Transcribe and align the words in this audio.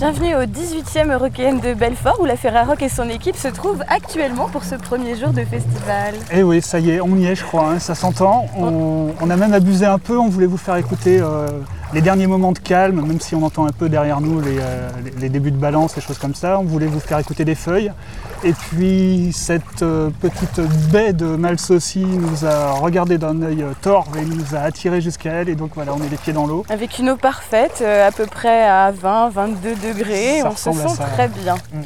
Bienvenue 0.00 0.34
au 0.34 0.44
18e 0.44 1.12
Eurokéenne 1.12 1.60
de 1.60 1.74
Belfort 1.74 2.18
où 2.22 2.24
la 2.24 2.36
Ferrarock 2.36 2.80
et 2.80 2.88
son 2.88 3.06
équipe 3.10 3.36
se 3.36 3.48
trouvent 3.48 3.84
actuellement 3.86 4.48
pour 4.48 4.64
ce 4.64 4.74
premier 4.74 5.14
jour 5.14 5.28
de 5.28 5.44
festival. 5.44 6.14
Eh 6.32 6.42
oui, 6.42 6.62
ça 6.62 6.80
y 6.80 6.92
est, 6.92 7.02
on 7.02 7.14
y 7.16 7.26
est 7.26 7.34
je 7.34 7.44
crois, 7.44 7.72
hein, 7.72 7.78
ça 7.78 7.94
s'entend. 7.94 8.46
On, 8.56 9.10
on 9.20 9.28
a 9.28 9.36
même 9.36 9.52
abusé 9.52 9.84
un 9.84 9.98
peu, 9.98 10.16
on 10.16 10.30
voulait 10.30 10.46
vous 10.46 10.56
faire 10.56 10.76
écouter 10.76 11.20
euh, 11.20 11.48
les 11.92 12.00
derniers 12.00 12.26
moments 12.26 12.52
de 12.52 12.58
calme, 12.58 13.04
même 13.04 13.20
si 13.20 13.34
on 13.34 13.42
entend 13.42 13.66
un 13.66 13.72
peu 13.72 13.88
derrière 13.88 14.20
nous 14.20 14.40
les, 14.40 14.58
euh, 14.60 14.88
les- 15.04 15.10
les 15.22 15.28
débuts 15.28 15.50
de 15.50 15.56
balance, 15.56 15.96
les 15.96 16.02
choses 16.02 16.18
comme 16.18 16.34
ça. 16.34 16.58
On 16.58 16.64
voulait 16.64 16.86
vous 16.86 17.00
faire 17.00 17.18
écouter 17.18 17.44
des 17.44 17.54
feuilles. 17.56 17.92
Et 18.44 18.52
puis 18.52 19.32
cette 19.34 19.82
euh, 19.82 20.08
petite 20.20 20.60
baie 20.92 21.12
de 21.12 21.26
Malsaucy 21.26 22.04
nous 22.04 22.46
a 22.46 22.70
regardé 22.72 23.18
d'un 23.18 23.42
œil 23.42 23.62
euh, 23.62 23.72
torve 23.82 24.16
et 24.18 24.24
nous 24.24 24.54
a 24.56 24.60
attiré 24.60 25.00
jusqu'à 25.00 25.32
elle. 25.32 25.48
Et 25.48 25.54
donc 25.56 25.72
voilà, 25.74 25.92
on 25.92 26.02
est 26.02 26.08
les 26.08 26.16
pieds 26.16 26.32
dans 26.32 26.46
l'eau. 26.46 26.64
Avec 26.70 26.98
une 26.98 27.10
eau 27.10 27.16
parfaite, 27.16 27.80
euh, 27.82 28.06
à 28.08 28.12
peu 28.12 28.26
près 28.26 28.62
à 28.66 28.92
20-22 28.92 29.74
degrés, 29.88 30.40
Ça 30.40 30.48
on 30.50 30.56
se 30.56 30.72
sent 30.72 31.02
très 31.14 31.28
bien. 31.28 31.56
Mm. 31.72 31.80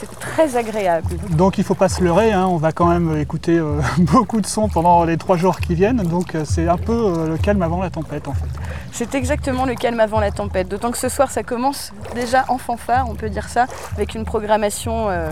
C'est 0.00 0.18
très 0.18 0.56
agréable. 0.56 1.06
Donc 1.30 1.58
il 1.58 1.60
ne 1.60 1.66
faut 1.66 1.74
pas 1.74 1.88
se 1.88 2.02
leurrer, 2.02 2.32
hein, 2.32 2.46
on 2.46 2.56
va 2.56 2.72
quand 2.72 2.86
même 2.86 3.16
écouter 3.18 3.58
euh, 3.58 3.80
beaucoup 3.98 4.40
de 4.40 4.46
sons 4.46 4.68
pendant 4.68 5.04
les 5.04 5.16
trois 5.16 5.36
jours 5.36 5.60
qui 5.60 5.74
viennent. 5.74 6.02
Donc 6.02 6.34
euh, 6.34 6.44
c'est 6.44 6.68
un 6.68 6.76
peu 6.76 6.92
euh, 6.92 7.28
le 7.28 7.36
calme 7.38 7.62
avant 7.62 7.80
la 7.80 7.90
tempête 7.90 8.26
en 8.28 8.32
fait. 8.32 8.48
C'est 8.94 9.16
exactement 9.16 9.64
le 9.64 9.74
calme 9.74 9.98
avant 9.98 10.20
la 10.20 10.30
tempête. 10.30 10.68
D'autant 10.68 10.92
que 10.92 10.98
ce 10.98 11.08
soir, 11.08 11.28
ça 11.28 11.42
commence 11.42 11.92
déjà 12.14 12.44
en 12.48 12.58
fanfare, 12.58 13.08
on 13.10 13.16
peut 13.16 13.28
dire 13.28 13.48
ça, 13.48 13.66
avec 13.96 14.14
une 14.14 14.24
programmation 14.24 15.10
euh, 15.10 15.30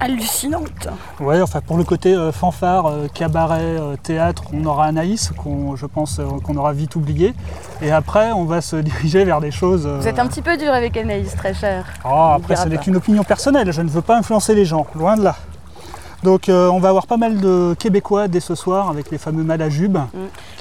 hallucinante. 0.00 0.88
Ouais, 1.20 1.40
enfin 1.42 1.60
pour 1.60 1.76
le 1.76 1.84
côté 1.84 2.14
euh, 2.14 2.32
fanfare, 2.32 2.86
euh, 2.86 3.06
cabaret, 3.12 3.60
euh, 3.62 3.96
théâtre, 4.02 4.44
on 4.52 4.64
aura 4.64 4.86
Anaïs, 4.86 5.30
qu'on, 5.36 5.76
je 5.76 5.86
pense 5.86 6.18
euh, 6.18 6.24
qu'on 6.42 6.56
aura 6.56 6.72
vite 6.72 6.96
oublié. 6.96 7.34
Et 7.82 7.90
après, 7.90 8.32
on 8.32 8.44
va 8.44 8.60
se 8.60 8.76
diriger 8.90 9.24
vers 9.24 9.40
des 9.40 9.50
choses. 9.50 9.86
euh, 9.86 9.98
Vous 10.00 10.08
êtes 10.08 10.18
un 10.18 10.26
petit 10.26 10.42
peu 10.42 10.56
dur 10.56 10.72
avec 10.72 10.96
Anaïs, 10.96 11.34
très 11.34 11.54
cher. 11.54 11.84
Oh, 12.04 12.32
après, 12.36 12.56
ce 12.56 12.68
n'est 12.68 12.78
qu'une 12.78 12.96
opinion 12.96 13.24
personnelle, 13.24 13.72
je 13.72 13.82
ne 13.82 13.88
veux 13.88 14.02
pas 14.02 14.16
influencer 14.18 14.54
les 14.54 14.64
gens, 14.64 14.86
loin 14.94 15.16
de 15.16 15.24
là. 15.24 15.36
Donc 16.24 16.48
euh, 16.48 16.68
on 16.68 16.80
va 16.80 16.88
avoir 16.88 17.06
pas 17.06 17.16
mal 17.16 17.38
de 17.40 17.76
Québécois 17.78 18.26
dès 18.26 18.40
ce 18.40 18.54
soir 18.54 18.88
avec 18.90 19.10
les 19.10 19.18
fameux 19.18 19.44
Malajubes. 19.44 19.98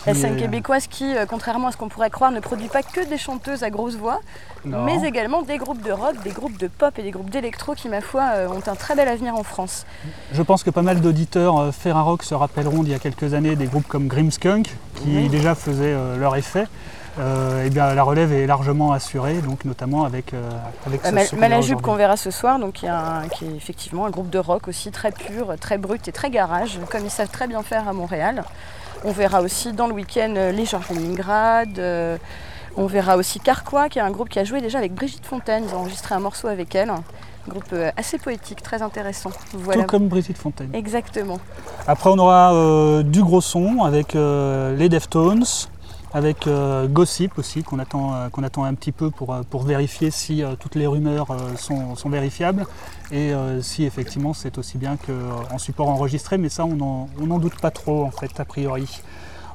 La 0.06 0.14
qui 0.14 0.20
scène 0.20 0.36
est- 0.36 0.40
québécoise 0.42 0.86
qui, 0.88 1.16
euh, 1.18 1.26
contrairement 1.28 1.68
à 1.68 1.72
ce 1.72 1.78
qu'on 1.78 1.90
pourrait 1.90 2.10
croire, 2.12 2.32
ne 2.32 2.40
produit 2.40 2.68
pas 2.68 2.84
que 2.84 3.08
des 3.10 3.18
chanteuses 3.18 3.64
à 3.64 3.70
grosse 3.72 3.96
voix, 3.96 4.20
Non. 4.66 4.84
mais 4.84 5.02
également 5.06 5.42
des 5.42 5.58
groupes 5.58 5.82
de 5.82 5.92
rock, 5.92 6.14
des 6.24 6.30
groupes 6.30 6.58
de 6.60 6.68
pop 6.68 6.98
et 7.00 7.02
des 7.04 7.12
groupes 7.12 7.30
d'électro 7.32 7.74
qui, 7.74 7.90
ma 7.90 8.02
foi, 8.02 8.22
euh, 8.36 8.48
ont 8.50 8.62
un 8.70 8.76
très 8.76 8.96
bel 8.96 9.08
avenir 9.08 9.36
en 9.36 9.44
France. 9.44 9.86
Je 10.32 10.42
pense 10.44 10.64
que 10.64 10.70
pas 10.70 10.84
mal 10.84 11.02
d'auditeurs 11.02 11.58
euh, 11.60 11.72
Ferrarock 11.72 12.24
se 12.24 12.36
rappelleront 12.36 12.84
d'il 12.84 12.92
y 12.92 12.96
a 12.96 13.00
quelques 13.00 13.34
années 13.34 13.56
des 13.56 13.66
groupes 13.66 13.88
comme 13.88 14.08
Grimskunk 14.08 14.68
qui 14.98 15.16
Oui. 15.16 15.30
déjà 15.30 15.56
faisaient 15.56 15.94
euh, 15.94 16.18
leur 16.18 16.36
effet. 16.36 16.66
Euh, 17.20 17.66
et 17.66 17.72
bien 17.72 17.96
la 17.96 18.04
relève 18.04 18.32
est 18.32 18.46
largement 18.46 18.92
assurée, 18.92 19.36
donc 19.42 19.66
notamment 19.66 20.04
avec, 20.06 20.36
euh, 20.36 20.50
avec 20.86 21.02
ce 21.02 21.08
Euh, 21.08 21.12
Mal- 21.12 21.28
Malajube 21.36 21.64
aujourd'hui. 21.78 21.84
qu'on 21.84 21.96
verra 21.96 22.16
ce 22.16 22.30
soir, 22.30 22.60
donc 22.60 22.74
qui 22.74 22.86
est, 22.86 22.90
un- 22.90 23.28
qui 23.34 23.46
est 23.46 23.56
effectivement 23.56 24.06
un 24.06 24.12
groupe 24.12 24.30
de 24.30 24.38
rock 24.38 24.68
aussi 24.68 24.92
très 24.92 25.12
pur, 25.12 25.56
très 25.60 25.80
brut 25.80 26.08
et 26.08 26.12
très 26.12 26.30
garage, 26.30 26.78
comme 26.92 27.04
ils 27.04 27.10
savent 27.10 27.30
très 27.32 27.48
bien 27.48 27.64
faire 27.64 27.88
à 27.88 27.94
Montréal. 27.94 28.44
On 29.04 29.12
verra 29.12 29.42
aussi 29.42 29.74
dans 29.74 29.88
le 29.88 29.94
week-end 29.94 30.32
les 30.54 30.66
Georges 30.66 30.90
Leningrad. 30.92 31.80
euh, 31.80 32.18
on 32.80 32.86
verra 32.86 33.18
aussi 33.18 33.40
Carquois, 33.40 33.90
qui 33.90 33.98
est 33.98 34.04
un 34.04 34.12
groupe 34.12 34.30
qui 34.30 34.38
a 34.38 34.44
joué 34.44 34.62
déjà 34.62 34.78
avec 34.78 34.94
Brigitte 34.94 35.26
Fontaine. 35.26 35.64
Ils 35.68 35.74
ont 35.74 35.80
enregistré 35.80 36.14
un 36.14 36.20
morceau 36.20 36.48
avec 36.48 36.76
elle. 36.76 36.92
Groupe 37.48 37.64
euh, 37.74 37.92
assez 37.96 38.18
poétique, 38.18 38.62
très 38.62 38.82
intéressant. 38.82 39.32
Voilà. 39.54 39.84
Tout 39.84 39.88
comme 39.88 40.08
Brigitte 40.08 40.38
Fontaine. 40.38 40.70
Exactement. 40.74 41.40
Après, 41.88 42.10
on 42.10 42.18
aura 42.18 42.54
euh, 42.54 43.04
du 43.04 43.24
gros 43.24 43.42
son 43.42 43.84
avec 43.84 44.16
euh, 44.16 44.76
les 44.76 44.90
Deftones, 44.90 45.46
avec 46.14 46.48
euh, 46.48 46.88
Gossip 46.88 47.38
aussi, 47.38 47.64
qu'on 47.64 47.80
attend, 47.80 48.30
qu'on 48.32 48.44
attend 48.44 48.64
un 48.64 48.74
petit 48.74 48.92
peu 48.92 49.12
pour, 49.12 49.36
pour 49.50 49.64
vérifier 49.64 50.12
si 50.12 50.44
toutes 50.60 50.76
les 50.76 50.88
rumeurs 50.88 51.28
sont, 51.58 51.96
sont 51.96 52.10
vérifiables 52.10 52.66
et 53.12 53.34
si 53.62 53.84
effectivement 53.84 54.34
c'est 54.34 54.58
aussi 54.58 54.78
bien 54.78 54.98
qu'en 54.98 55.58
support 55.58 55.90
enregistré, 55.90 56.38
mais 56.38 56.50
ça, 56.50 56.66
on 56.66 56.76
n'en 56.76 57.10
on 57.22 57.28
n'en 57.28 57.40
doute 57.40 57.60
pas 57.60 57.72
trop 57.72 58.06
en 58.06 58.12
fait, 58.12 58.40
a 58.40 58.46
priori. 58.46 59.02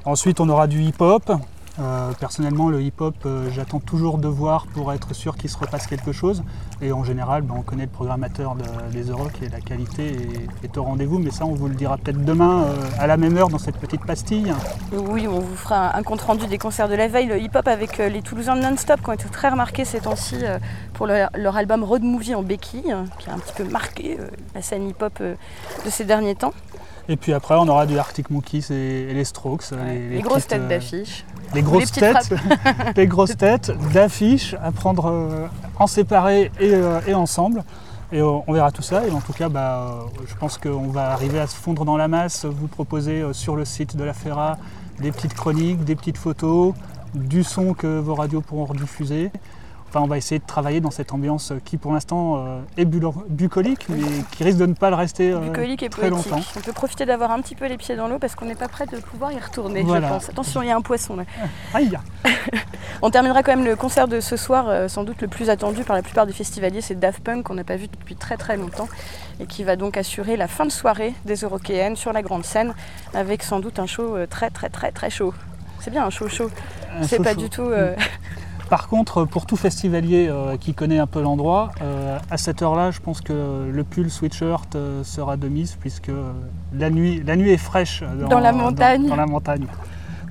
Ensuite, 0.05 0.41
on 0.41 0.49
aura 0.49 0.67
du 0.67 0.83
hip-hop. 0.83 1.33
Euh, 1.79 2.13
personnellement, 2.21 2.69
le 2.69 2.83
hip-hop, 2.83 3.15
euh, 3.25 3.49
j'attends 3.51 3.81
toujours 3.81 4.19
de 4.19 4.29
voir 4.29 4.67
pour 4.67 4.93
être 4.93 5.15
sûr 5.15 5.37
qu'il 5.39 5.49
se 5.49 5.57
repasse 5.57 5.87
quelque 5.87 6.13
chose. 6.13 6.43
Et 6.83 6.93
en 6.93 7.03
général, 7.03 7.41
ben, 7.43 7.55
on 7.57 7.63
connaît 7.63 7.85
le 7.87 7.91
programmateur 7.91 8.57
de- 8.57 8.93
des 8.93 9.05
Euroc 9.05 9.33
et 9.41 9.49
la 9.49 9.61
qualité 9.61 10.09
est, 10.09 10.65
est 10.67 10.77
au 10.77 10.83
rendez-vous. 10.83 11.19
Mais 11.19 11.31
ça, 11.31 11.47
on 11.47 11.55
vous 11.55 11.69
le 11.69 11.75
dira 11.75 11.97
peut-être 11.97 12.23
demain 12.23 12.65
euh, 12.65 12.75
à 12.99 13.07
la 13.07 13.17
même 13.17 13.39
heure 13.39 13.49
dans 13.49 13.59
cette 13.59 13.79
petite 13.79 14.05
pastille. 14.05 14.53
Oui, 14.93 15.27
on 15.27 15.41
vous 15.41 15.57
fera 15.57 15.97
un, 15.97 16.03
compte-rendu 16.03 16.47
des 16.47 16.59
concerts 16.59 16.91
de 16.91 16.95
la 16.95 17.09
veille, 17.09 17.27
le 17.27 17.39
hip-hop 17.41 17.67
avec 17.67 17.97
les 17.99 18.21
Toulousains 18.21 18.57
de 18.57 18.63
Non-Stop 18.63 19.01
qui 19.03 19.09
ont 19.09 19.13
été 19.15 19.29
très 19.31 19.49
remarqués 19.49 19.87
ces 19.87 20.01
temps-ci 20.01 20.37
pour 20.93 21.07
leur, 21.07 21.31
leur 21.35 21.57
album 21.57 21.85
Road 21.85 22.03
Movie 22.03 22.35
en 22.35 22.43
béquille, 22.43 22.93
euh, 22.93 23.05
qui 23.19 23.31
a 23.31 23.33
un 23.33 23.39
petit 23.39 23.55
peu 23.55 23.65
marqué 23.65 24.19
la 24.55 24.61
scène 24.61 24.89
hip-hop 24.91 25.21
de 25.23 25.91
ces 25.91 26.05
derniers 26.05 26.35
temps. 26.35 26.53
Et 27.09 27.17
puis 27.17 27.33
après, 27.33 27.55
on 27.57 27.67
aura 27.69 27.87
du 27.87 27.99
Arctic 27.99 28.31
Monkeys 28.31 28.71
et, 28.71 29.11
et 29.11 29.15
les 29.15 29.25
Strokes. 29.25 29.65
Les, 29.73 30.09
les 30.09 30.21
grosses 30.21 30.45
petites, 30.45 30.51
têtes 30.51 30.69
d'affiche. 30.69 31.25
Les 31.55 31.61
grosses 31.61 31.93
têtes, 31.93 32.33
les 32.97 33.07
grosses 33.07 33.37
têtes 33.37 33.73
d'affiches 33.93 34.55
à 34.63 34.73
prendre 34.73 35.11
euh, 35.11 35.47
en 35.79 35.87
séparé 35.87 36.51
et, 36.59 36.73
euh, 36.73 36.99
et 37.07 37.13
ensemble. 37.13 37.63
Et 38.13 38.21
euh, 38.21 38.39
on 38.47 38.53
verra 38.53 38.71
tout 38.71 38.83
ça. 38.83 39.07
Et 39.07 39.11
en 39.11 39.21
tout 39.21 39.33
cas, 39.33 39.49
bah, 39.49 40.03
euh, 40.03 40.25
je 40.27 40.35
pense 40.35 40.59
qu'on 40.59 40.89
va 40.89 41.11
arriver 41.11 41.41
à 41.41 41.47
se 41.47 41.57
fondre 41.57 41.85
dans 41.85 41.97
la 41.97 42.09
masse, 42.09 42.45
vous 42.45 42.69
proposer 42.69 43.23
euh, 43.23 43.33
sur 43.33 43.57
le 43.57 43.65
site 43.65 43.97
de 43.97 44.05
la 44.05 44.13
Ferra 44.13 44.59
des 45.01 45.11
petites 45.11 45.35
chroniques, 45.35 45.83
des 45.85 45.97
petites 45.97 46.19
photos, 46.19 46.75
du 47.15 47.43
son 47.43 47.73
que 47.73 47.99
vos 47.99 48.15
radios 48.15 48.43
pourront 48.43 48.67
rediffuser. 48.67 49.31
Enfin, 49.95 50.01
on 50.01 50.07
va 50.09 50.17
essayer 50.17 50.39
de 50.39 50.47
travailler 50.47 50.81
dans 50.81 50.91
cette 50.91 51.13
ambiance 51.13 51.53
qui, 51.67 51.77
pour 51.77 51.93
l'instant, 51.93 52.47
euh, 52.47 52.61
est 52.79 52.87
bucolique, 52.87 53.85
mais 53.91 53.99
qui 54.31 54.43
risque 54.43 54.57
de 54.57 54.65
ne 54.65 54.73
pas 54.73 54.89
le 54.89 54.97
rester 54.97 55.33
euh, 55.33 55.39
Bucolique 55.41 55.83
et 55.83 55.91
très 55.91 56.09
poétique. 56.09 56.31
longtemps. 56.31 56.43
On 56.57 56.61
peut 56.61 56.73
profiter 56.73 57.05
d'avoir 57.05 57.31
un 57.31 57.43
petit 57.43 57.55
peu 57.55 57.67
les 57.67 57.77
pieds 57.77 57.95
dans 57.95 58.09
l'eau 58.09 58.19
parce 58.19 58.35
qu'on 58.35 58.47
n'est 58.47 58.55
pas 58.55 58.69
prêt 58.69 58.87
de 58.87 58.97
pouvoir 58.97 59.33
y 59.33 59.39
retourner, 59.39 59.83
Voilà. 59.83 60.09
je 60.09 60.13
pense. 60.15 60.31
Attention, 60.31 60.63
il 60.63 60.69
y 60.69 60.71
a 60.71 60.77
un 60.77 60.81
poisson 60.81 61.17
là. 61.17 61.25
Aïe 61.75 61.99
On 63.03 63.11
terminera 63.11 63.43
quand 63.43 63.55
même 63.55 63.67
le 63.67 63.77
concert 63.77 64.09
de 64.09 64.21
ce 64.21 64.39
soir, 64.39 64.65
euh, 64.71 64.89
sans 64.89 65.05
doute 65.05 65.21
le 65.21 65.29
plus 65.29 65.51
attendu 65.51 65.85
par 65.85 65.95
la 65.95 66.01
plupart 66.03 66.27
des 66.27 66.33
festivaliers, 66.33 66.81
c'est 66.81 66.99
Daft 66.99 67.23
Punk 67.23 67.43
qu'on 67.45 67.55
n'a 67.55 67.65
pas 67.65 67.77
vu 67.77 67.89
depuis 67.89 68.17
très 68.17 68.39
très 68.39 68.57
longtemps 68.57 68.89
et 69.41 69.45
qui 69.47 69.63
va 69.63 69.77
donc 69.77 69.99
assurer 69.99 70.39
la 70.39 70.49
fin 70.49 70.65
de 70.65 70.73
soirée 70.73 71.13
des 71.27 71.35
Eurokéennes 71.35 71.97
sur 71.97 72.15
la 72.15 72.23
grande 72.23 72.47
scène 72.47 72.73
avec 73.13 73.43
sans 73.43 73.61
doute 73.61 73.79
un 73.79 73.87
show 73.87 74.17
euh, 74.17 74.27
très 74.27 74.49
très 74.49 74.71
très 74.71 74.91
très 74.91 75.11
chaud. 75.11 75.35
C'est 75.81 75.91
bien 75.91 76.07
un 76.07 76.11
show 76.11 76.29
chaud. 76.29 76.49
C'est 77.03 77.23
pas 77.23 77.35
du 77.35 77.51
tout. 77.51 77.63
euh, 77.63 77.95
Par 78.73 78.89
contre, 78.89 79.27
pour 79.27 79.45
tout 79.45 79.59
festivalier 79.59 80.29
euh, 80.31 80.57
qui 80.57 80.73
connaît 80.73 80.99
un 80.99 81.07
peu 81.07 81.21
l'endroit, 81.21 81.73
euh, 81.83 82.19
à 82.31 82.39
cette 82.39 82.63
heure-là, 82.63 82.91
je 82.91 83.01
pense 83.01 83.21
que 83.21 83.69
le 83.71 83.85
pull 83.85 84.11
sweatshirt 84.11 84.75
euh, 84.77 85.05
sera 85.05 85.37
de 85.37 85.47
mise 85.47 85.77
puisque 85.79 86.11
la, 86.73 86.89
nuit, 86.89 87.23
la 87.27 87.37
nuit 87.37 87.51
est 87.51 87.59
fraîche 87.59 88.03
Dans 88.31 88.41
la 88.41 88.53
montagne. 88.53 89.03
Dans, 89.03 89.09
dans 89.11 89.17
la 89.17 89.27
montagne. 89.27 89.67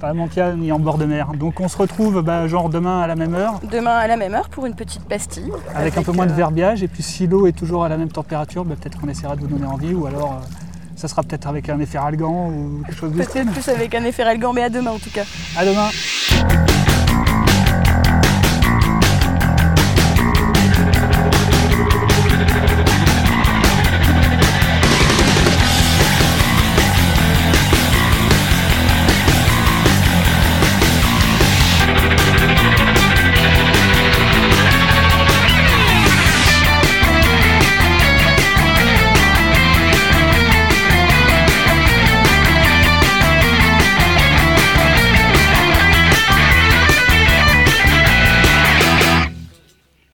Dans 0.01 0.07
la 0.07 0.15
montagne 0.15 0.63
et 0.63 0.71
en 0.71 0.79
bord 0.79 0.97
de 0.97 1.05
mer. 1.05 1.33
Donc 1.37 1.59
on 1.59 1.67
se 1.67 1.77
retrouve 1.77 2.23
bah, 2.23 2.47
genre 2.47 2.69
demain 2.69 3.01
à 3.01 3.05
la 3.05 3.15
même 3.15 3.35
heure, 3.35 3.59
demain 3.71 3.95
à 3.95 4.07
la 4.07 4.17
même 4.17 4.33
heure 4.33 4.49
pour 4.49 4.65
une 4.65 4.73
petite 4.73 5.03
pastille. 5.03 5.51
avec, 5.75 5.95
un 5.99 6.01
peu 6.01 6.11
moins 6.11 6.25
de 6.25 6.33
verbiage. 6.33 6.81
Et 6.81 6.87
puis 6.87 7.03
si 7.03 7.27
l'eau 7.27 7.45
est 7.45 7.55
toujours 7.55 7.83
à 7.83 7.89
la 7.89 7.97
même 7.97 8.11
température, 8.11 8.65
bah, 8.65 8.73
peut-être 8.75 8.99
qu'on 8.99 9.07
essaiera 9.07 9.35
de 9.35 9.41
vous 9.41 9.55
donner 9.55 9.67
envie. 9.67 9.93
Ou 9.93 10.07
alors 10.07 10.41
ça 10.95 11.07
sera 11.07 11.21
peut-être 11.21 11.45
avec 11.45 11.69
un 11.69 11.79
effet 11.79 11.99
ralgan 11.99 12.49
ou 12.49 12.81
quelque 12.87 12.97
chose 12.97 13.11
de 13.11 13.17
Peut-être 13.17 13.51
plus 13.51 13.69
avec 13.69 13.93
un 13.93 14.03
effet 14.03 14.23
Relgan, 14.23 14.51
mais 14.51 14.63
à 14.63 14.69
demain 14.69 14.89
en 14.89 14.99
tout 14.99 15.11
cas. 15.11 15.25
À 15.55 15.63
demain 15.63 15.89